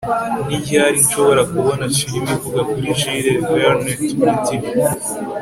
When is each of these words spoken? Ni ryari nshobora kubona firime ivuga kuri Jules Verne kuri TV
Ni 0.47 0.57
ryari 0.63 0.97
nshobora 1.05 1.41
kubona 1.51 1.83
firime 1.95 2.29
ivuga 2.37 2.61
kuri 2.69 2.95
Jules 2.99 3.27
Verne 3.49 3.91
kuri 4.17 4.33
TV 4.45 4.63